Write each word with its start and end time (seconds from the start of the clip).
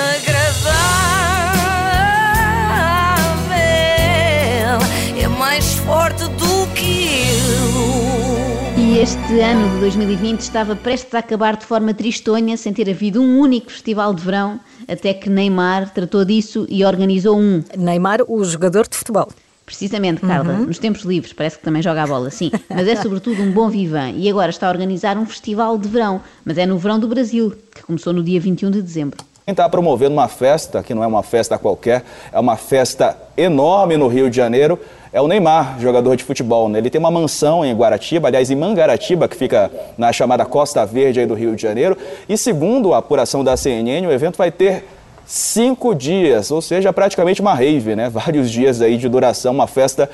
É 5.19 5.29
mais 5.29 5.75
forte 5.79 6.25
do 6.25 6.67
que 6.75 7.09
eu. 7.29 8.83
E 8.83 8.99
este 8.99 9.41
ano 9.41 9.75
de 9.75 9.80
2020 9.80 10.41
estava 10.41 10.77
prestes 10.77 11.14
a 11.14 11.19
acabar 11.19 11.57
de 11.57 11.64
forma 11.64 11.95
tristonha, 11.95 12.57
sem 12.57 12.72
ter 12.72 12.88
havido 12.91 13.21
um 13.22 13.39
único 13.41 13.71
festival 13.71 14.12
de 14.14 14.22
verão, 14.22 14.61
até 14.87 15.14
que 15.14 15.30
Neymar 15.30 15.93
tratou 15.93 16.25
disso 16.25 16.66
e 16.68 16.84
organizou 16.84 17.39
um. 17.39 17.62
Neymar, 17.77 18.21
o 18.29 18.45
jogador 18.45 18.87
de 18.89 18.96
futebol. 18.96 19.29
Precisamente, 19.67 20.21
Carla, 20.21 20.53
Uhum. 20.55 20.67
nos 20.67 20.79
tempos 20.79 21.03
livres, 21.03 21.32
parece 21.32 21.59
que 21.59 21.64
também 21.64 21.82
joga 21.82 22.05
a 22.05 22.07
bola, 22.07 22.30
sim, 22.30 22.53
mas 22.71 22.87
é 22.87 22.95
sobretudo 22.96 23.43
um 23.43 23.51
bom 23.51 23.69
vivan 23.69 24.11
e 24.11 24.31
agora 24.31 24.49
está 24.50 24.69
a 24.69 24.71
organizar 24.71 25.19
um 25.19 25.27
festival 25.27 25.77
de 25.77 25.89
verão, 25.89 26.21
mas 26.45 26.57
é 26.57 26.64
no 26.64 26.79
verão 26.79 27.00
do 27.00 27.09
Brasil, 27.09 27.53
que 27.75 27.82
começou 27.82 28.13
no 28.13 28.23
dia 28.23 28.41
21 28.41 28.71
de 28.71 28.81
dezembro. 28.81 29.18
Quem 29.45 29.53
está 29.53 29.68
promovendo 29.68 30.13
uma 30.13 30.26
festa, 30.29 30.82
que 30.82 30.93
não 30.95 31.04
é 31.04 31.07
uma 31.07 31.23
festa 31.23 31.57
qualquer, 31.59 32.04
é 32.32 32.38
uma 32.40 32.56
festa 32.56 33.16
enorme 33.37 33.96
no 33.96 34.09
Rio 34.09 34.28
de 34.30 34.37
Janeiro, 34.37 34.78
é 35.12 35.20
o 35.20 35.28
Neymar, 35.28 35.78
jogador 35.80 36.16
de 36.16 36.24
futebol. 36.24 36.68
né? 36.68 36.78
Ele 36.78 36.90
tem 36.90 36.98
uma 36.98 37.12
mansão 37.12 37.64
em 37.64 37.73
Guaratiba, 37.74 38.26
aliás, 38.28 38.51
em 38.51 38.56
Mangaratiba, 38.56 39.28
que 39.28 39.37
fica 39.37 39.70
na 39.96 40.12
chamada 40.12 40.45
Costa 40.45 40.84
Verde 40.84 41.20
aí 41.20 41.26
do 41.26 41.34
Rio 41.34 41.54
de 41.54 41.62
Janeiro. 41.62 41.96
E 42.28 42.37
segundo 42.37 42.92
a 42.92 42.98
apuração 42.98 43.45
da 43.45 43.56
CNN, 43.56 44.04
o 44.06 44.10
evento 44.12 44.37
vai 44.37 44.51
ter 44.51 44.84
cinco 45.26 45.94
dias, 45.94 46.50
ou 46.50 46.62
seja, 46.62 46.92
praticamente 46.92 47.40
uma 47.40 47.54
rave, 47.54 47.96
né? 47.96 48.08
Vários 48.10 48.50
dias 48.50 48.80
aí 48.80 48.96
de 48.96 49.08
duração, 49.08 49.52
uma 49.52 49.66
festa 49.66 50.08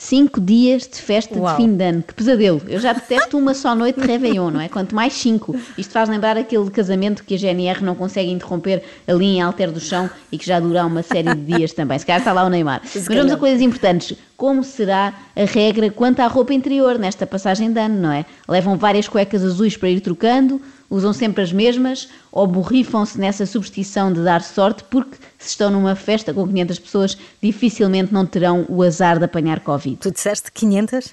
Cinco 0.00 0.40
dias 0.40 0.88
de 0.88 0.96
festa 0.96 1.38
Uau. 1.38 1.54
de 1.54 1.62
fim 1.62 1.76
de 1.76 1.84
ano, 1.84 2.02
que 2.02 2.14
pesadelo. 2.14 2.62
Eu 2.66 2.80
já 2.80 2.94
detesto 2.94 3.36
uma 3.36 3.52
só 3.52 3.74
noite 3.74 4.00
de 4.00 4.06
Réveillon, 4.06 4.50
não 4.50 4.58
é? 4.58 4.66
Quanto 4.66 4.94
mais 4.94 5.12
cinco. 5.12 5.54
Isto 5.76 5.92
faz 5.92 6.08
lembrar 6.08 6.38
aquele 6.38 6.70
casamento 6.70 7.22
que 7.22 7.34
a 7.34 7.36
GNR 7.36 7.84
não 7.84 7.94
consegue 7.94 8.30
interromper 8.30 8.82
ali 9.06 9.26
em 9.26 9.42
Alter 9.42 9.70
do 9.70 9.78
Chão 9.78 10.08
e 10.32 10.38
que 10.38 10.46
já 10.46 10.58
dura 10.58 10.86
uma 10.86 11.02
série 11.02 11.34
de 11.34 11.42
dias 11.42 11.74
também. 11.74 11.98
Se 11.98 12.06
calhar 12.06 12.20
está 12.20 12.32
lá 12.32 12.46
o 12.46 12.48
Neymar. 12.48 12.80
Mas 12.82 13.06
vamos 13.06 13.30
a 13.30 13.36
coisas 13.36 13.60
importantes. 13.60 14.16
Como 14.40 14.64
será 14.64 15.12
a 15.36 15.44
regra 15.44 15.90
quanto 15.90 16.20
à 16.20 16.26
roupa 16.26 16.54
interior 16.54 16.98
nesta 16.98 17.26
passagem 17.26 17.70
de 17.70 17.78
ano, 17.78 18.00
não 18.00 18.10
é? 18.10 18.24
Levam 18.48 18.74
várias 18.78 19.06
cuecas 19.06 19.44
azuis 19.44 19.76
para 19.76 19.90
ir 19.90 20.00
trocando, 20.00 20.62
usam 20.88 21.12
sempre 21.12 21.42
as 21.42 21.52
mesmas 21.52 22.08
ou 22.32 22.46
borrifam-se 22.46 23.20
nessa 23.20 23.44
superstição 23.44 24.10
de 24.10 24.24
dar 24.24 24.40
sorte 24.40 24.82
porque 24.84 25.18
se 25.38 25.50
estão 25.50 25.68
numa 25.68 25.94
festa 25.94 26.32
com 26.32 26.48
500 26.48 26.78
pessoas 26.78 27.18
dificilmente 27.42 28.14
não 28.14 28.24
terão 28.24 28.64
o 28.66 28.82
azar 28.82 29.18
de 29.18 29.26
apanhar 29.26 29.60
Covid. 29.60 29.96
Tu 29.96 30.10
disseste 30.10 30.50
500? 30.50 31.12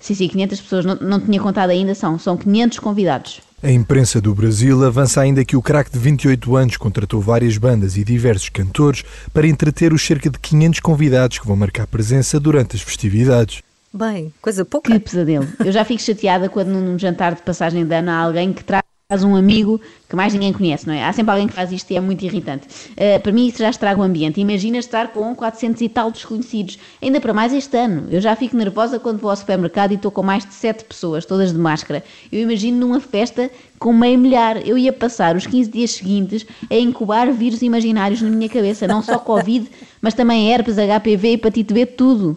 Sim, 0.00 0.14
sim, 0.14 0.26
500 0.26 0.60
pessoas, 0.62 0.84
não, 0.86 0.94
não 0.94 1.20
tinha 1.20 1.38
contado 1.38 1.68
ainda, 1.68 1.94
são, 1.94 2.18
são 2.18 2.38
500 2.38 2.78
convidados. 2.78 3.42
A 3.62 3.70
imprensa 3.70 4.20
do 4.20 4.34
Brasil 4.34 4.84
avança 4.84 5.22
ainda 5.22 5.42
que 5.42 5.56
o 5.56 5.62
craque 5.62 5.90
de 5.90 5.98
28 5.98 6.56
anos 6.56 6.76
contratou 6.76 7.22
várias 7.22 7.56
bandas 7.56 7.96
e 7.96 8.04
diversos 8.04 8.50
cantores 8.50 9.02
para 9.32 9.46
entreter 9.46 9.94
os 9.94 10.04
cerca 10.04 10.28
de 10.28 10.38
500 10.38 10.80
convidados 10.80 11.38
que 11.38 11.46
vão 11.46 11.56
marcar 11.56 11.86
presença 11.86 12.38
durante 12.38 12.76
as 12.76 12.82
festividades. 12.82 13.62
Bem, 13.92 14.30
coisa 14.42 14.62
pouca. 14.62 14.92
Que 14.92 14.98
pesadelo. 14.98 15.48
Eu 15.64 15.72
já 15.72 15.86
fico 15.86 16.02
chateada 16.02 16.50
quando 16.50 16.68
num 16.68 16.98
jantar 16.98 17.34
de 17.34 17.40
passagem 17.40 17.86
de 17.86 17.94
ano 17.94 18.10
há 18.10 18.18
alguém 18.18 18.52
que 18.52 18.62
traz 18.62 18.82
um 19.22 19.36
amigo 19.36 19.80
que 20.08 20.16
mais 20.16 20.34
ninguém 20.34 20.52
conhece, 20.52 20.84
não 20.84 20.92
é? 20.92 21.04
Há 21.04 21.12
sempre 21.12 21.30
alguém 21.30 21.46
que 21.46 21.54
faz 21.54 21.70
isto 21.70 21.88
e 21.92 21.96
é 21.96 22.00
muito 22.00 22.24
irritante. 22.24 22.66
Uh, 22.90 23.20
para 23.22 23.30
mim 23.30 23.46
isso 23.46 23.58
já 23.58 23.70
estraga 23.70 24.00
o 24.00 24.02
ambiente. 24.02 24.40
Imagina 24.40 24.78
estar 24.78 25.12
com 25.12 25.32
400 25.32 25.80
e 25.80 25.88
tal 25.88 26.10
desconhecidos. 26.10 26.76
Ainda 27.00 27.20
para 27.20 27.32
mais 27.32 27.52
este 27.52 27.76
ano. 27.76 28.08
Eu 28.10 28.20
já 28.20 28.34
fico 28.34 28.56
nervosa 28.56 28.98
quando 28.98 29.20
vou 29.20 29.30
ao 29.30 29.36
supermercado 29.36 29.92
e 29.92 29.94
estou 29.94 30.10
com 30.10 30.24
mais 30.24 30.44
de 30.44 30.52
7 30.52 30.84
pessoas, 30.86 31.24
todas 31.24 31.52
de 31.52 31.58
máscara. 31.58 32.02
Eu 32.32 32.40
imagino 32.40 32.78
numa 32.78 32.98
festa 32.98 33.48
com 33.78 33.92
meio 33.92 34.18
milhar. 34.18 34.66
Eu 34.66 34.76
ia 34.76 34.92
passar 34.92 35.36
os 35.36 35.46
15 35.46 35.70
dias 35.70 35.92
seguintes 35.92 36.44
a 36.68 36.74
incubar 36.74 37.30
vírus 37.30 37.62
imaginários 37.62 38.20
na 38.20 38.28
minha 38.28 38.48
cabeça. 38.48 38.88
Não 38.88 39.02
só 39.02 39.20
Covid, 39.20 39.70
mas 40.00 40.14
também 40.14 40.50
herpes, 40.50 40.78
HPV, 40.78 41.34
hepatite 41.34 41.72
B, 41.72 41.86
tudo. 41.86 42.36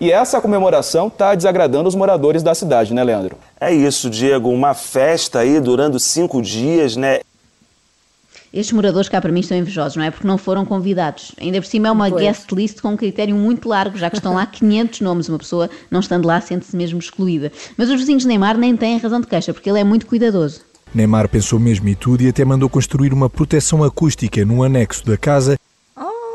E 0.00 0.12
essa 0.12 0.40
comemoração 0.40 1.08
está 1.08 1.34
desagradando 1.34 1.88
os 1.88 1.94
moradores 1.94 2.42
da 2.42 2.54
cidade, 2.54 2.92
né, 2.92 3.02
Leandro? 3.02 3.36
É 3.58 3.72
isso, 3.72 4.10
Diego. 4.10 4.50
Uma 4.50 4.74
festa 4.74 5.38
aí 5.40 5.58
durando 5.60 5.98
cinco 5.98 6.42
dias, 6.42 6.96
né? 6.96 7.20
Estes 8.52 8.72
moradores 8.72 9.08
cá 9.08 9.20
para 9.20 9.32
mim 9.32 9.40
estão 9.40 9.56
invejosos, 9.56 9.96
não 9.96 10.04
é? 10.04 10.10
Porque 10.10 10.26
não 10.26 10.38
foram 10.38 10.64
convidados. 10.64 11.32
Ainda 11.40 11.60
por 11.60 11.66
cima 11.66 11.88
é 11.88 11.90
uma 11.90 12.08
Pois. 12.08 12.22
guest 12.22 12.52
list 12.52 12.80
com 12.80 12.88
um 12.88 12.96
critério 12.96 13.34
muito 13.34 13.68
largo, 13.68 13.98
já 13.98 14.08
que 14.08 14.16
estão 14.16 14.34
lá 14.34 14.44
500 14.46 15.00
nomes. 15.00 15.28
Uma 15.28 15.38
pessoa 15.38 15.68
não 15.90 16.00
estando 16.00 16.26
lá 16.26 16.40
sente-se 16.40 16.76
mesmo 16.76 16.98
excluída. 16.98 17.50
Mas 17.76 17.88
os 17.90 17.98
vizinhos 17.98 18.22
de 18.22 18.28
Neymar 18.28 18.56
nem 18.56 18.76
têm 18.76 18.98
razão 18.98 19.20
de 19.20 19.26
queixa, 19.26 19.52
porque 19.52 19.68
ele 19.68 19.80
é 19.80 19.84
muito 19.84 20.06
cuidadoso. 20.06 20.60
Neymar 20.94 21.28
pensou 21.28 21.58
mesmo 21.58 21.88
e 21.88 21.94
tudo 21.94 22.22
e 22.22 22.28
até 22.28 22.44
mandou 22.44 22.68
construir 22.68 23.12
uma 23.12 23.28
proteção 23.28 23.82
acústica 23.82 24.44
no 24.44 24.62
anexo 24.62 25.04
da 25.04 25.16
casa 25.16 25.56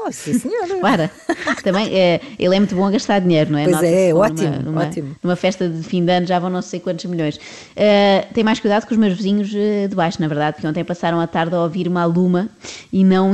Oh, 0.03 0.11
sim. 0.11 0.33
Para. 0.81 1.11
Também, 1.63 1.93
é, 1.95 2.19
ele 2.39 2.55
é 2.55 2.59
muito 2.59 2.75
bom 2.75 2.85
a 2.85 2.91
gastar 2.91 3.19
dinheiro, 3.19 3.51
não 3.51 3.59
é? 3.59 3.63
Pois 3.63 3.75
Nota-se 3.75 3.93
é, 3.93 4.09
numa- 4.13 4.25
ótimo, 4.25 4.59
numa, 4.63 4.81
ótimo. 4.83 5.15
Numa 5.23 5.35
festa 5.35 5.69
de 5.69 5.83
fim 5.83 6.03
de 6.03 6.11
ano 6.11 6.25
já 6.27 6.39
vão 6.39 6.49
não 6.49 6.61
sei 6.61 6.79
quantos 6.79 7.05
milhões. 7.05 7.39
Eh, 7.75 8.25
tem 8.33 8.43
mais 8.43 8.59
cuidado 8.59 8.85
com 8.85 8.93
os 8.93 8.99
meus 8.99 9.13
vizinhos 9.13 9.51
eh, 9.55 9.87
de 9.87 9.95
baixo, 9.95 10.19
na 10.21 10.27
verdade, 10.27 10.55
porque 10.55 10.67
ontem 10.67 10.83
passaram 10.83 11.19
a 11.19 11.27
tarde 11.27 11.55
a 11.55 11.61
ouvir 11.61 11.87
uma 11.87 12.01
aluma 12.01 12.49
e 12.91 13.03
não 13.03 13.31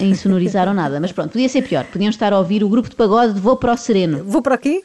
insonorizaram 0.00 0.72
nada. 0.74 1.00
Mas 1.00 1.12
pronto, 1.12 1.30
podia 1.32 1.48
ser 1.48 1.62
pior. 1.62 1.84
Podiam 1.84 2.10
estar 2.10 2.32
a 2.32 2.38
ouvir 2.38 2.62
o 2.62 2.68
grupo 2.68 2.88
de 2.88 2.96
pagode 2.96 3.34
de 3.34 3.40
Vou 3.40 3.56
para 3.56 3.72
o 3.72 3.76
Sereno. 3.76 4.22
Vou 4.24 4.40
para 4.42 4.54
aqui? 4.54 4.82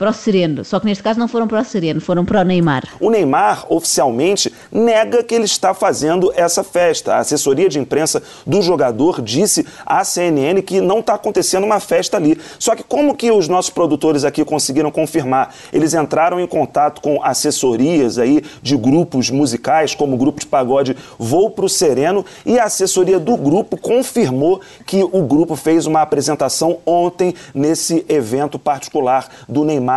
Para 0.00 0.12
o 0.12 0.14
Sereno. 0.14 0.64
Só 0.64 0.80
que 0.80 0.86
neste 0.86 1.04
caso 1.04 1.20
não 1.20 1.28
foram 1.28 1.46
para 1.46 1.60
o 1.60 1.64
Sereno, 1.64 2.00
foram 2.00 2.24
para 2.24 2.40
o 2.40 2.42
Neymar. 2.42 2.84
O 2.98 3.10
Neymar 3.10 3.66
oficialmente 3.68 4.50
nega 4.72 5.22
que 5.22 5.34
ele 5.34 5.44
está 5.44 5.74
fazendo 5.74 6.32
essa 6.34 6.64
festa. 6.64 7.16
A 7.16 7.18
assessoria 7.18 7.68
de 7.68 7.78
imprensa 7.78 8.22
do 8.46 8.62
jogador 8.62 9.20
disse 9.20 9.66
à 9.84 10.02
CNN 10.02 10.62
que 10.62 10.80
não 10.80 11.00
está 11.00 11.12
acontecendo 11.12 11.64
uma 11.64 11.80
festa 11.80 12.16
ali. 12.16 12.40
Só 12.58 12.74
que 12.74 12.82
como 12.82 13.14
que 13.14 13.30
os 13.30 13.46
nossos 13.46 13.70
produtores 13.70 14.24
aqui 14.24 14.42
conseguiram 14.42 14.90
confirmar? 14.90 15.54
Eles 15.70 15.92
entraram 15.92 16.40
em 16.40 16.46
contato 16.46 17.02
com 17.02 17.22
assessorias 17.22 18.16
aí 18.16 18.42
de 18.62 18.78
grupos 18.78 19.28
musicais, 19.28 19.94
como 19.94 20.14
o 20.14 20.18
grupo 20.18 20.40
de 20.40 20.46
pagode 20.46 20.96
Vou 21.18 21.50
Pro 21.50 21.68
Sereno, 21.68 22.24
e 22.46 22.58
a 22.58 22.64
assessoria 22.64 23.20
do 23.20 23.36
grupo 23.36 23.76
confirmou 23.76 24.62
que 24.86 25.02
o 25.02 25.22
grupo 25.24 25.56
fez 25.56 25.84
uma 25.84 26.00
apresentação 26.00 26.78
ontem 26.86 27.34
nesse 27.52 28.02
evento 28.08 28.58
particular 28.58 29.28
do 29.46 29.62
Neymar 29.62 29.89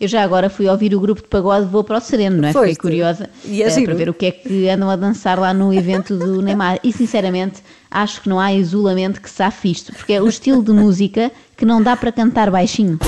Eu 0.00 0.08
já 0.08 0.22
agora 0.22 0.50
fui 0.50 0.68
ouvir 0.68 0.94
o 0.94 1.00
grupo 1.00 1.22
de 1.22 1.28
pagode 1.28 1.66
Vou 1.66 1.84
para 1.84 1.98
o 1.98 2.00
Sereno, 2.00 2.42
não 2.42 2.48
é? 2.48 2.52
Fiquei 2.52 2.76
curiosa 2.76 3.30
E 3.44 3.62
é 3.62 3.68
eh, 3.68 3.84
para 3.84 3.94
ver 3.94 4.08
o 4.08 4.14
que 4.14 4.26
é 4.26 4.30
que 4.30 4.68
andam 4.68 4.90
a 4.90 4.96
dançar 4.96 5.38
lá 5.38 5.54
no 5.54 5.72
evento 5.72 6.16
do 6.16 6.42
Neymar. 6.42 6.78
E 6.82 6.92
sinceramente, 6.92 7.62
acho 7.90 8.20
que 8.20 8.28
não 8.28 8.40
há 8.40 8.52
isolamento 8.52 9.20
que 9.20 9.30
safe 9.30 9.70
isto, 9.70 9.92
porque 9.92 10.12
é 10.12 10.22
o 10.22 10.28
estilo 10.28 10.62
de 10.62 10.72
música 10.72 11.30
que 11.56 11.64
não 11.64 11.82
dá 11.82 11.96
para 11.96 12.10
cantar 12.10 12.50
baixinho 12.50 12.98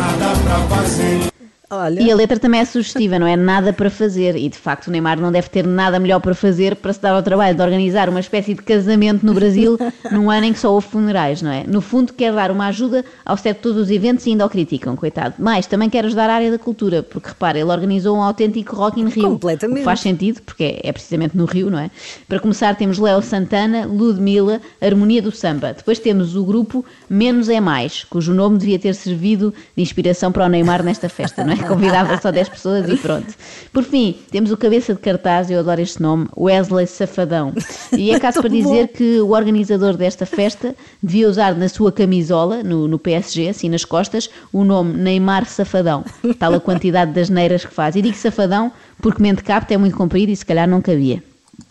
nada 0.00 0.34
pra 0.40 0.76
fazer. 0.76 1.29
Olha, 1.72 2.02
E 2.02 2.10
a 2.10 2.16
letra 2.16 2.36
também 2.36 2.60
é 2.60 2.64
sugestiva, 2.64 3.16
não 3.16 3.26
é? 3.28 3.36
Nada 3.36 3.72
para 3.72 3.88
fazer. 3.88 4.34
E 4.34 4.48
de 4.48 4.58
facto 4.58 4.88
o 4.88 4.90
Neymar 4.90 5.20
não 5.20 5.30
deve 5.30 5.48
ter 5.48 5.64
nada 5.64 6.00
melhor 6.00 6.18
para 6.18 6.34
fazer 6.34 6.74
para 6.74 6.92
se 6.92 7.00
dar 7.00 7.12
ao 7.12 7.22
trabalho 7.22 7.54
de 7.54 7.62
organizar 7.62 8.08
uma 8.08 8.18
espécie 8.18 8.54
de 8.54 8.62
casamento 8.62 9.24
no 9.24 9.32
Brasil 9.32 9.78
num 10.10 10.28
ano 10.28 10.46
em 10.46 10.52
que 10.52 10.58
só 10.58 10.72
houve 10.74 10.88
funerais, 10.88 11.40
não 11.40 11.52
é? 11.52 11.62
No 11.64 11.80
fundo, 11.80 12.12
quer 12.12 12.32
dar 12.32 12.50
uma 12.50 12.66
ajuda 12.66 13.04
ao 13.24 13.36
setor 13.36 13.72
dos 13.72 13.88
eventos 13.88 14.26
e 14.26 14.30
ainda 14.30 14.44
o 14.44 14.50
criticam, 14.50 14.96
coitado. 14.96 15.34
Mas 15.38 15.66
também 15.66 15.88
quer 15.88 16.04
ajudar 16.04 16.28
a 16.28 16.34
área 16.34 16.50
da 16.50 16.58
cultura, 16.58 17.04
porque 17.04 17.28
repara, 17.28 17.56
ele 17.56 17.70
organizou 17.70 18.16
um 18.16 18.22
autêntico 18.22 18.74
Rock 18.74 19.00
in 19.00 19.06
Rio. 19.06 19.30
Completamente. 19.30 19.76
O 19.76 19.78
que 19.78 19.84
faz 19.84 20.00
sentido, 20.00 20.42
porque 20.42 20.64
é, 20.64 20.80
é 20.88 20.92
precisamente 20.92 21.36
no 21.36 21.44
Rio, 21.44 21.70
não 21.70 21.78
é? 21.78 21.88
Para 22.28 22.40
começar, 22.40 22.74
temos 22.74 22.98
Léo 22.98 23.22
Santana, 23.22 23.86
Ludmilla, 23.86 24.60
Harmonia 24.82 25.22
do 25.22 25.30
Samba. 25.30 25.72
Depois 25.72 26.00
temos 26.00 26.34
o 26.34 26.44
grupo 26.44 26.84
Menos 27.08 27.48
é 27.48 27.60
Mais, 27.60 28.02
cujo 28.02 28.34
nome 28.34 28.58
devia 28.58 28.78
ter 28.78 28.94
servido 28.94 29.54
de 29.76 29.82
inspiração 29.82 30.32
para 30.32 30.46
o 30.46 30.48
Neymar 30.48 30.82
nesta 30.82 31.08
festa, 31.08 31.44
não 31.44 31.52
é? 31.52 31.59
Convidava 31.68 32.20
só 32.20 32.30
10 32.30 32.48
pessoas 32.48 32.88
e 32.88 32.96
pronto. 32.96 33.34
Por 33.72 33.84
fim, 33.84 34.16
temos 34.30 34.50
o 34.50 34.56
cabeça 34.56 34.94
de 34.94 35.00
cartaz, 35.00 35.50
eu 35.50 35.60
adoro 35.60 35.80
este 35.80 36.00
nome, 36.00 36.28
Wesley 36.36 36.86
Safadão. 36.86 37.52
E 37.96 38.10
é 38.10 38.18
caso 38.20 38.40
para 38.40 38.50
dizer 38.50 38.88
que 38.88 39.20
o 39.20 39.30
organizador 39.30 39.96
desta 39.96 40.26
festa 40.26 40.74
devia 41.02 41.28
usar 41.28 41.54
na 41.54 41.68
sua 41.68 41.92
camisola, 41.92 42.62
no, 42.62 42.88
no 42.88 42.98
PSG, 42.98 43.48
assim 43.48 43.68
nas 43.68 43.84
costas, 43.84 44.30
o 44.52 44.64
nome 44.64 44.94
Neymar 44.94 45.46
Safadão. 45.46 46.04
Tal 46.38 46.54
a 46.54 46.60
quantidade 46.60 47.12
das 47.12 47.28
neiras 47.28 47.64
que 47.64 47.72
faz. 47.72 47.96
E 47.96 48.02
digo 48.02 48.16
Safadão 48.16 48.72
porque 49.00 49.22
mente 49.22 49.42
capta 49.42 49.74
é 49.74 49.76
muito 49.76 49.96
comprido 49.96 50.30
e 50.30 50.36
se 50.36 50.44
calhar 50.44 50.68
não 50.68 50.80
cabia. 50.80 51.22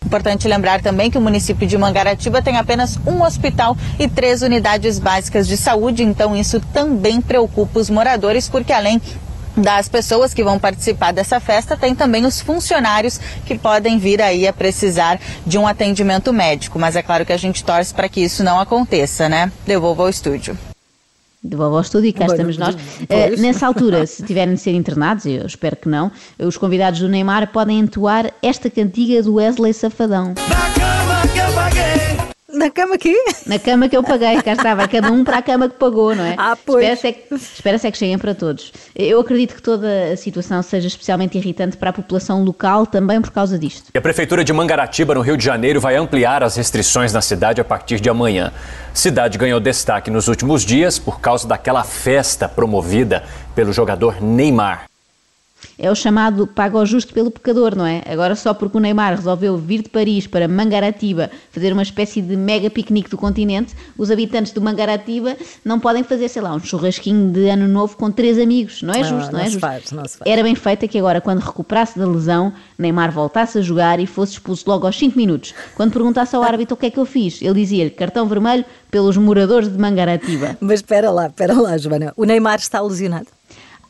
Importante 0.06 0.48
lembrar 0.48 0.82
também 0.82 1.12
que 1.12 1.18
o 1.18 1.22
município 1.22 1.68
de 1.68 1.78
Mangaratiba 1.78 2.42
tem 2.42 2.58
apenas 2.58 2.98
um 3.06 3.22
hospital 3.24 3.76
e 4.00 4.08
três 4.08 4.42
unidades 4.42 5.00
básicas 5.00 5.48
de 5.48 5.58
saúde, 5.58 6.04
então 6.04 6.36
isso 6.36 6.60
também 6.74 7.20
preocupa 7.20 7.80
os 7.80 7.90
moradores, 7.90 8.48
porque 8.48 8.72
além 8.72 9.02
das 9.62 9.88
pessoas 9.88 10.34
que 10.34 10.44
vão 10.44 10.60
participar 10.60 11.12
dessa 11.12 11.40
festa, 11.40 11.78
tem 11.78 11.94
também 11.94 12.26
os 12.26 12.42
funcionários 12.42 13.20
que 13.46 13.58
podem 13.58 13.98
vir 13.98 14.22
aí 14.22 14.48
a 14.48 14.54
precisar 14.54 15.20
de 15.46 15.58
um 15.58 15.68
atendimento 15.68 16.32
médico. 16.34 16.80
Mas 16.80 16.96
é 16.96 17.02
claro 17.02 17.26
que 17.26 17.34
a 17.34 17.38
gente 17.38 17.64
torce 17.64 17.94
para 17.94 18.10
que 18.10 18.22
isso 18.22 18.44
não 18.44 18.60
aconteça, 18.60 19.30
né? 19.30 19.52
Devolvo 19.66 20.04
ao 20.04 20.10
estúdio. 20.10 20.58
Devolvo 21.42 21.76
ao 21.76 21.82
estúdio 21.82 22.10
e 22.10 22.14
cá 22.14 22.26
estamos 22.26 22.58
nós. 22.58 22.76
Uh, 22.76 23.40
nessa 23.40 23.66
altura, 23.66 24.06
se 24.08 24.24
tiverem 24.24 24.56
de 24.56 24.60
ser 24.60 24.74
internados, 24.74 25.26
eu 25.26 25.46
espero 25.46 25.76
que 25.78 25.88
não, 25.88 26.12
os 26.38 26.58
convidados 26.58 27.00
do 27.00 27.08
Neymar 27.08 27.52
podem 27.52 27.80
entoar 27.80 28.32
esta 28.42 28.70
cantiga 28.70 29.24
do 29.24 29.36
Wesley 29.36 29.74
Safadão. 29.74 30.34
Cama. 31.34 31.89
Na 32.52 32.72
cama 32.72 32.96
aqui? 32.96 33.16
Na 33.46 33.60
cama 33.60 33.88
que 33.88 33.96
eu 33.96 34.04
paguei, 34.04 34.42
cá 34.42 34.54
estava, 34.54 34.88
cada 34.88 35.12
um 35.12 35.24
para 35.24 35.38
a 35.38 35.42
cama 35.42 35.70
que 35.70 35.76
pagou, 35.76 36.16
não 36.16 36.26
é? 36.26 36.36
Ah, 36.38 36.58
pois. 36.66 36.84
Espera-se 36.84 37.08
é 37.08 37.14
que, 37.14 37.36
espera 37.36 37.80
é 37.84 37.92
que 37.92 37.98
cheguem 37.98 38.18
para 38.18 38.34
todos. 38.34 38.74
Eu 38.96 39.20
acredito 39.20 39.56
que 39.56 39.62
toda 39.62 40.14
a 40.14 40.18
situação 40.18 40.62
seja 40.64 40.88
especialmente 40.88 41.38
irritante 41.38 41.78
para 41.78 41.92
a 41.92 41.94
população 41.94 42.44
local, 42.44 42.88
também 42.88 43.22
por 43.22 43.32
causa 43.32 43.58
disto. 43.60 43.92
E 43.94 43.98
a 43.98 44.02
Prefeitura 44.02 44.44
de 44.44 44.52
Mangaratiba, 44.52 45.14
no 45.14 45.22
Rio 45.22 45.38
de 45.38 45.46
Janeiro, 45.46 45.80
vai 45.80 45.96
ampliar 45.96 46.42
as 46.42 46.56
restrições 46.56 47.14
na 47.14 47.22
cidade 47.22 47.62
a 47.62 47.64
partir 47.64 48.00
de 48.00 48.10
amanhã. 48.10 48.52
Cidade 48.94 49.38
ganhou 49.38 49.60
destaque 49.60 50.10
nos 50.10 50.28
últimos 50.28 50.66
dias 50.66 50.98
por 50.98 51.22
causa 51.22 51.48
daquela 51.48 51.84
festa 51.84 52.50
promovida 52.50 53.24
pelo 53.54 53.72
jogador 53.72 54.22
Neymar. 54.22 54.89
É 55.78 55.90
o 55.90 55.96
chamado 55.96 56.46
paga 56.46 56.78
ao 56.78 56.86
justo 56.86 57.14
pelo 57.14 57.32
pecador, 57.32 57.76
não 57.76 57.86
é? 57.86 58.04
Agora 58.06 58.36
só 58.36 58.54
porque 58.54 58.78
o 58.78 58.80
Neymar 58.80 59.16
resolveu 59.16 59.58
vir 59.58 59.82
de 59.82 59.90
Paris 59.90 60.28
para 60.28 60.48
Mangaratiba 60.48 61.32
fazer 61.52 61.72
uma 61.72 61.84
espécie 61.84 62.22
de 62.22 62.36
mega 62.36 62.70
piquenique 62.70 63.10
do 63.10 63.18
continente, 63.18 63.74
os 63.98 64.12
habitantes 64.12 64.52
do 64.52 64.62
Mangaratiba 64.62 65.38
não 65.64 65.80
podem 65.80 66.04
fazer, 66.04 66.28
sei 66.28 66.42
lá, 66.42 66.54
um 66.54 66.60
churrasquinho 66.60 67.32
de 67.32 67.48
ano 67.48 67.68
novo 67.68 67.96
com 67.96 68.12
três 68.12 68.38
amigos. 68.38 68.82
Não 68.82 68.94
é 68.94 69.04
justo, 69.04 69.14
não, 69.14 69.26
não, 69.26 69.32
não 69.32 69.40
é 69.40 69.46
justo. 69.46 69.60
Faz, 69.60 69.92
não. 69.92 70.04
Era 70.26 70.44
bem 70.44 70.56
feita 70.56 70.88
que 70.88 70.98
agora, 70.98 71.22
quando 71.22 71.40
recuperasse 71.40 71.98
da 71.98 72.06
lesão, 72.06 72.54
Neymar 72.78 73.12
voltasse 73.12 73.58
a 73.58 73.62
jogar 73.62 74.00
e 74.00 74.06
fosse 74.06 74.34
expulso 74.34 74.66
logo 74.68 74.86
aos 74.86 74.98
5 74.98 75.18
minutos. 75.18 75.54
Quando 75.76 75.94
perguntasse 75.94 76.36
ao 76.36 76.44
árbitro 76.44 76.76
o 76.76 76.78
que 76.78 76.88
é 76.88 76.90
que 76.90 77.00
eu 77.00 77.06
fiz, 77.06 77.42
ele 77.42 77.54
dizia-lhe 77.54 77.90
cartão 77.90 78.28
vermelho 78.28 78.66
pelos 78.92 79.16
moradores 79.18 79.70
de 79.72 79.78
Mangaratiba. 79.78 80.58
Mas 80.60 80.80
espera 80.80 81.10
lá, 81.12 81.28
espera 81.28 81.54
lá, 81.54 81.78
Joana. 81.78 82.14
O 82.18 82.26
Neymar 82.26 82.60
está 82.60 82.82
lesionado? 82.82 83.39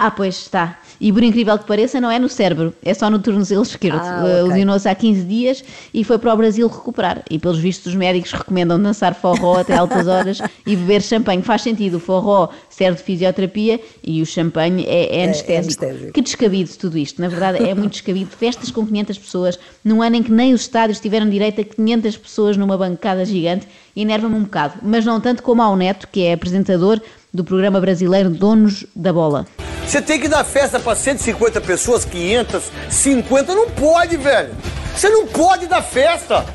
Ah, 0.01 0.09
pois 0.09 0.35
está. 0.35 0.79
E 1.01 1.11
por 1.11 1.21
incrível 1.21 1.59
que 1.59 1.65
pareça, 1.65 1.99
não 1.99 2.09
é 2.09 2.17
no 2.17 2.29
cérebro, 2.29 2.73
é 2.81 2.93
só 2.93 3.09
no 3.09 3.19
tornozelo 3.19 3.63
esquerdo. 3.63 3.99
Ah, 4.01 4.21
okay. 4.23 4.43
Lesionou-se 4.43 4.87
há 4.87 4.95
15 4.95 5.23
dias 5.25 5.63
e 5.93 6.05
foi 6.05 6.17
para 6.17 6.33
o 6.33 6.37
Brasil 6.37 6.69
recuperar. 6.69 7.21
E 7.29 7.37
pelos 7.37 7.59
vistos, 7.59 7.87
os 7.87 7.95
médicos 7.95 8.31
recomendam 8.31 8.81
dançar 8.81 9.13
forró 9.13 9.57
até 9.57 9.75
altas 9.75 10.07
horas 10.07 10.39
e 10.65 10.73
beber 10.73 11.01
champanhe. 11.01 11.41
Faz 11.41 11.63
sentido, 11.63 11.97
o 11.97 11.99
forró 11.99 12.47
serve 12.69 12.97
de 12.97 13.03
fisioterapia 13.03 13.77
e 14.01 14.21
o 14.21 14.25
champanhe 14.25 14.85
é, 14.87 15.19
é, 15.19 15.23
anestésico. 15.25 15.51
é 15.51 15.57
anestésico. 15.89 16.13
Que 16.13 16.21
descabido 16.21 16.69
tudo 16.77 16.97
isto. 16.97 17.21
Na 17.21 17.27
verdade, 17.27 17.61
é 17.61 17.75
muito 17.75 17.91
descabido. 17.91 18.31
Festas 18.31 18.71
com 18.71 18.85
500 18.85 19.17
pessoas, 19.17 19.59
num 19.83 20.01
ano 20.01 20.15
em 20.15 20.23
que 20.23 20.31
nem 20.31 20.53
os 20.53 20.61
estádios 20.61 21.01
tiveram 21.01 21.29
direito 21.29 21.59
a 21.59 21.63
500 21.65 22.15
pessoas 22.15 22.55
numa 22.55 22.77
bancada 22.77 23.25
gigante, 23.25 23.67
enerva-me 23.93 24.35
um 24.35 24.43
bocado. 24.43 24.75
Mas 24.81 25.03
não 25.03 25.19
tanto 25.19 25.43
como 25.43 25.61
ao 25.61 25.75
Neto, 25.75 26.07
que 26.09 26.23
é 26.23 26.31
apresentador 26.31 27.01
do 27.33 27.43
programa 27.43 27.81
brasileiro 27.81 28.29
Donos 28.29 28.85
da 28.95 29.11
Bola. 29.11 29.45
Você 29.89 30.03
tem 30.03 30.19
que 30.19 30.27
dar 30.27 30.43
festa 30.43 30.79
para 30.79 30.95
150 30.95 31.59
pessoas, 31.61 32.05
500, 32.05 32.63
50, 32.91 33.55
não 33.55 33.71
pode, 33.71 34.17
velho. 34.17 34.55
Você 34.95 35.09
não 35.09 35.25
pode 35.25 35.65
dar 35.65 35.81
festa. 35.81 36.45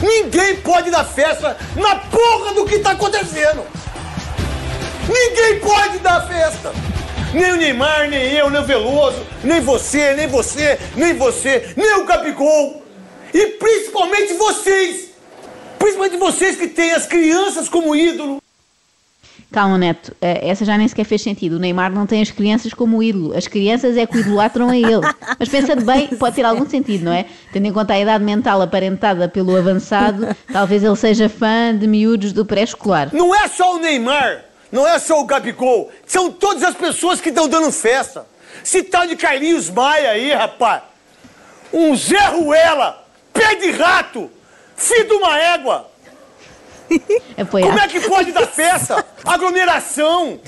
Ninguém 0.00 0.58
pode 0.58 0.88
dar 0.88 1.04
festa 1.04 1.56
na 1.74 1.96
porra 1.96 2.54
do 2.54 2.64
que 2.64 2.78
tá 2.78 2.92
acontecendo. 2.92 3.66
Ninguém 5.08 5.58
pode 5.58 5.98
dar 5.98 6.28
festa. 6.28 6.72
Nem 7.34 7.50
o 7.50 7.56
Neymar, 7.56 8.08
nem 8.08 8.32
eu, 8.34 8.48
nem 8.48 8.60
o 8.60 8.64
Veloso, 8.64 9.26
nem 9.42 9.60
você, 9.60 10.14
nem 10.14 10.28
você, 10.28 10.78
nem 10.94 11.14
você, 11.14 11.74
nem 11.76 11.96
o 11.96 12.06
Capicol. 12.06 12.80
E 13.34 13.44
principalmente 13.58 14.34
vocês. 14.34 15.08
Principalmente 15.80 16.16
vocês 16.16 16.56
que 16.56 16.68
têm 16.68 16.92
as 16.92 17.06
crianças 17.06 17.68
como 17.68 17.96
ídolo. 17.96 18.40
Calma, 19.50 19.78
Neto, 19.78 20.14
eh, 20.20 20.50
essa 20.50 20.62
já 20.62 20.76
nem 20.76 20.86
sequer 20.86 21.04
fez 21.04 21.22
sentido. 21.22 21.54
O 21.56 21.58
Neymar 21.58 21.90
não 21.90 22.06
tem 22.06 22.20
as 22.20 22.30
crianças 22.30 22.74
como 22.74 23.02
ídolo. 23.02 23.34
As 23.34 23.48
crianças 23.48 23.96
é 23.96 24.04
que 24.04 24.18
o 24.18 24.20
idolatram 24.20 24.68
a 24.68 24.76
ele. 24.76 25.00
Mas 25.38 25.48
pensando 25.48 25.84
bem, 25.86 26.06
pode 26.18 26.36
ter 26.36 26.44
algum 26.44 26.68
sentido, 26.68 27.06
não 27.06 27.12
é? 27.12 27.24
Tendo 27.50 27.66
em 27.66 27.72
conta 27.72 27.94
a 27.94 27.98
idade 27.98 28.22
mental 28.22 28.60
aparentada 28.60 29.26
pelo 29.26 29.56
avançado, 29.56 30.36
talvez 30.52 30.84
ele 30.84 30.96
seja 30.96 31.30
fã 31.30 31.74
de 31.74 31.86
miúdos 31.86 32.34
do 32.34 32.44
pré-escolar. 32.44 33.08
Não 33.14 33.34
é 33.34 33.48
só 33.48 33.76
o 33.76 33.78
Neymar, 33.78 34.44
não 34.70 34.86
é 34.86 34.98
só 34.98 35.18
o 35.18 35.24
Gabigol, 35.24 35.90
são 36.06 36.30
todas 36.30 36.62
as 36.62 36.74
pessoas 36.74 37.18
que 37.18 37.30
estão 37.30 37.48
dando 37.48 37.72
festa. 37.72 38.26
Se 38.62 38.82
tal 38.82 39.06
de 39.06 39.16
Carlinhos 39.16 39.70
Maia 39.70 40.10
aí, 40.10 40.30
rapaz, 40.30 40.82
um 41.72 41.96
Zé 41.96 42.26
Ruela, 42.26 43.02
pé 43.32 43.54
de 43.54 43.70
rato, 43.70 44.30
filho 44.76 45.08
de 45.08 45.14
uma 45.14 45.38
égua, 45.38 45.90
como 47.50 47.78
é 47.78 47.88
que 47.88 48.00
pode 48.00 48.32
dar 48.32 48.46
festa? 48.46 49.04
Aglomeração! 49.24 50.40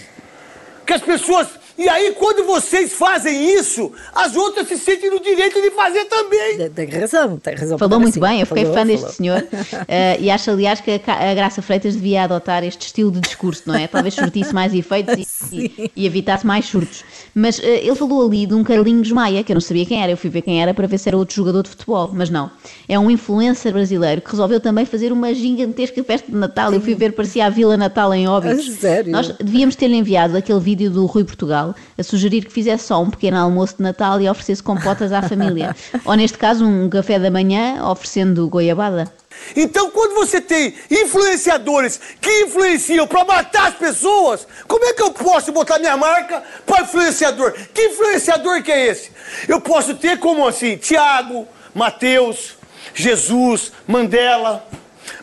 Que 0.86 0.94
as 0.94 1.02
pessoas. 1.02 1.59
E 1.80 1.88
aí, 1.88 2.12
quando 2.12 2.44
vocês 2.44 2.92
fazem 2.92 3.54
isso, 3.54 3.90
as 4.14 4.36
outras 4.36 4.68
se 4.68 4.76
sentem 4.76 5.08
no 5.08 5.18
direito 5.18 5.62
de 5.62 5.70
fazer 5.70 6.04
também. 6.04 6.68
Tem 6.68 6.86
razão, 6.86 7.38
tem 7.38 7.54
razão. 7.54 7.78
Falou 7.78 7.98
muito 7.98 8.10
assim. 8.10 8.20
bem, 8.20 8.40
eu 8.40 8.46
fiquei 8.46 8.64
falou, 8.66 8.78
fã 8.78 8.86
falou. 8.86 9.00
deste 9.00 9.16
senhor. 9.16 9.40
Uh, 9.40 9.86
e 10.20 10.30
acho, 10.30 10.50
aliás, 10.50 10.78
que 10.78 10.90
a, 10.90 11.34
Graça 11.34 11.62
Freitas 11.62 11.94
devia 11.94 12.24
adotar 12.24 12.62
este 12.64 12.88
estilo 12.88 13.10
de 13.10 13.20
discurso, 13.20 13.62
não 13.64 13.74
é? 13.74 13.86
Talvez 13.86 14.12
surtisse 14.12 14.52
mais 14.52 14.74
efeitos 14.74 15.14
e, 15.50 15.56
e, 15.56 15.92
e, 15.96 16.06
evitasse 16.06 16.46
mais 16.46 16.66
surtos. 16.66 17.02
Mas 17.34 17.58
uh, 17.58 17.62
ele 17.62 17.94
falou 17.94 18.26
ali 18.26 18.44
de 18.44 18.52
um 18.52 18.62
Carlinhos 18.62 19.10
Maia, 19.10 19.42
que 19.42 19.50
eu 19.50 19.54
não 19.54 19.62
sabia 19.62 19.86
quem 19.86 20.02
era. 20.02 20.12
Eu 20.12 20.18
fui 20.18 20.28
ver 20.28 20.42
quem 20.42 20.60
era 20.60 20.74
para 20.74 20.86
ver 20.86 20.98
se 20.98 21.08
era 21.08 21.16
outro 21.16 21.34
jogador 21.34 21.62
de 21.62 21.70
futebol, 21.70 22.10
mas 22.12 22.28
não. 22.28 22.50
É 22.86 22.98
um 22.98 23.10
influencer 23.10 23.72
brasileiro 23.72 24.20
que 24.20 24.30
resolveu 24.30 24.60
também 24.60 24.84
fazer 24.84 25.12
uma 25.12 25.32
gigantesca 25.32 26.04
festa 26.04 26.30
de 26.30 26.36
Natal. 26.36 26.74
Eu 26.74 26.80
fui 26.82 26.94
ver, 26.94 27.12
parecia 27.12 27.46
a 27.46 27.48
Vila 27.48 27.78
Natal 27.78 28.12
em 28.12 28.28
Óbidos. 28.28 28.70
Sério? 28.72 29.10
Nós 29.10 29.28
devíamos 29.28 29.76
ter-lhe 29.76 29.96
enviado 29.96 30.36
aquele 30.36 30.60
vídeo 30.60 30.90
do 30.90 31.06
Rui 31.06 31.24
Portugal 31.24 31.69
a 31.98 32.02
sugerir 32.02 32.44
que 32.44 32.52
fizesse 32.52 32.84
só 32.84 33.02
um 33.02 33.10
pequeno 33.10 33.38
almoço 33.38 33.76
de 33.76 33.82
Natal 33.82 34.20
e 34.20 34.28
oferecesse 34.28 34.62
compotas 34.62 35.12
à 35.12 35.22
família. 35.22 35.74
Ou 36.04 36.14
neste 36.14 36.38
caso, 36.38 36.64
um 36.64 36.88
café 36.88 37.18
da 37.18 37.30
manhã 37.30 37.84
oferecendo 37.84 38.48
goiabada. 38.48 39.12
Então, 39.56 39.90
quando 39.90 40.14
você 40.14 40.40
tem 40.40 40.74
influenciadores 40.90 42.00
que 42.20 42.42
influenciam 42.42 43.06
para 43.06 43.24
matar 43.24 43.68
as 43.68 43.74
pessoas, 43.74 44.46
como 44.68 44.84
é 44.84 44.92
que 44.92 45.02
eu 45.02 45.12
posso 45.12 45.52
botar 45.52 45.78
minha 45.78 45.96
marca 45.96 46.42
para 46.66 46.82
influenciador? 46.82 47.52
Que 47.72 47.86
influenciador 47.86 48.62
que 48.62 48.70
é 48.70 48.86
esse? 48.88 49.10
Eu 49.48 49.60
posso 49.60 49.94
ter 49.94 50.18
como 50.18 50.46
assim, 50.46 50.76
Tiago, 50.76 51.46
Mateus, 51.74 52.56
Jesus, 52.94 53.72
Mandela, 53.86 54.66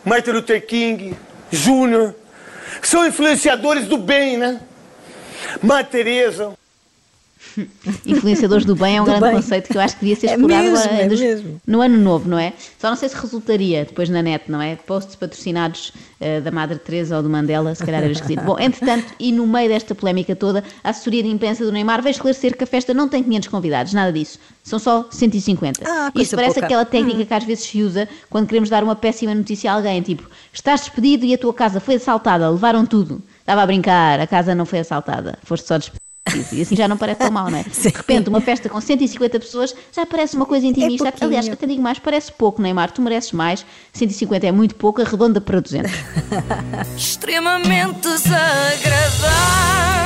Martin 0.04 0.30
Luther 0.30 0.66
King, 0.66 1.16
Júnior, 1.50 2.14
são 2.82 3.06
influenciadores 3.06 3.86
do 3.86 3.96
bem, 3.96 4.36
né? 4.36 4.60
Teresa. 5.90 6.56
Influenciadores 8.06 8.64
do 8.64 8.74
bem 8.74 8.96
é 8.96 9.02
um 9.02 9.04
do 9.04 9.10
grande 9.10 9.24
bem. 9.26 9.34
conceito 9.34 9.68
que 9.68 9.76
eu 9.76 9.80
acho 9.80 9.94
que 9.94 10.00
devia 10.00 10.16
ser 10.16 10.28
é 10.28 10.30
explorado 10.32 10.66
é 10.66 10.70
mesmo, 10.70 10.92
é 10.92 11.06
mesmo. 11.06 11.60
no 11.66 11.80
ano 11.80 11.96
novo, 11.98 12.28
não 12.28 12.38
é? 12.38 12.52
Só 12.78 12.88
não 12.90 12.96
sei 12.96 13.08
se 13.08 13.16
resultaria 13.16 13.84
depois 13.84 14.08
na 14.08 14.22
net, 14.22 14.50
não 14.50 14.60
é? 14.60 14.76
Posts 14.76 15.16
patrocinados 15.16 15.92
uh, 16.20 16.40
da 16.42 16.50
Madre 16.50 16.78
Teresa 16.78 17.16
ou 17.16 17.22
do 17.22 17.30
Mandela, 17.30 17.74
se 17.74 17.84
calhar 17.84 18.02
era 18.02 18.12
esquisito. 18.12 18.42
Bom, 18.42 18.58
entretanto, 18.58 19.12
e 19.18 19.32
no 19.32 19.46
meio 19.46 19.68
desta 19.68 19.94
polémica 19.94 20.34
toda, 20.34 20.64
a 20.82 20.90
assessoria 20.90 21.22
de 21.22 21.28
imprensa 21.28 21.64
do 21.64 21.72
Neymar 21.72 22.02
veio 22.02 22.12
esclarecer 22.12 22.56
que 22.56 22.64
a 22.64 22.66
festa 22.66 22.92
não 22.92 23.08
tem 23.08 23.22
500 23.22 23.48
convidados, 23.48 23.92
nada 23.92 24.12
disso. 24.12 24.38
São 24.62 24.78
só 24.78 25.06
150. 25.10 25.82
Ah, 25.86 26.12
Isto 26.14 26.36
parece 26.36 26.54
pouca. 26.54 26.66
aquela 26.66 26.84
técnica 26.84 27.22
hum. 27.22 27.26
que 27.26 27.34
às 27.34 27.44
vezes 27.44 27.64
se 27.64 27.82
usa 27.82 28.08
quando 28.28 28.46
queremos 28.46 28.68
dar 28.68 28.82
uma 28.82 28.96
péssima 28.96 29.34
notícia 29.34 29.70
a 29.70 29.74
alguém, 29.74 30.02
tipo, 30.02 30.28
estás 30.52 30.80
despedido 30.80 31.24
e 31.24 31.34
a 31.34 31.38
tua 31.38 31.54
casa 31.54 31.80
foi 31.80 31.94
assaltada, 31.94 32.50
levaram 32.50 32.84
tudo. 32.84 33.22
Estava 33.48 33.62
a 33.62 33.66
brincar, 33.66 34.20
a 34.20 34.26
casa 34.26 34.54
não 34.54 34.66
foi 34.66 34.80
assaltada, 34.80 35.38
foste 35.42 35.66
só 35.66 35.78
despedido. 35.78 36.04
E 36.52 36.60
assim 36.60 36.76
já 36.76 36.86
não 36.86 36.98
parece 36.98 37.20
tão 37.20 37.30
mal, 37.30 37.50
não 37.50 37.56
é? 37.56 37.62
Sim. 37.72 37.88
De 37.88 37.96
repente, 37.96 38.28
uma 38.28 38.42
festa 38.42 38.68
com 38.68 38.78
150 38.78 39.40
pessoas 39.40 39.74
já 39.90 40.04
parece 40.04 40.36
uma 40.36 40.44
coisa 40.44 40.66
intimista. 40.66 41.08
É 41.08 41.24
Aliás, 41.24 41.48
até 41.48 41.66
digo 41.66 41.80
mais, 41.80 41.98
parece 41.98 42.30
pouco, 42.30 42.60
Neymar. 42.60 42.90
Tu 42.90 43.00
mereces 43.00 43.32
mais. 43.32 43.64
150 43.94 44.46
é 44.46 44.52
muito 44.52 44.74
pouco, 44.74 45.00
arredonda 45.00 45.40
para 45.40 45.60
200. 45.60 45.90
Extremamente 46.94 48.00
desagradável. 48.02 49.97